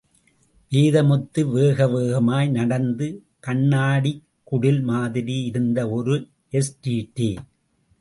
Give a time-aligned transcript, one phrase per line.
[0.71, 3.23] வேதமுத்து, வேகவேகமாய் நடந்து,
[3.39, 6.27] கண்ணாடிக் குடில் மாதிரி இருந்த ஒரு
[6.49, 7.29] எஸ்.டி.டி.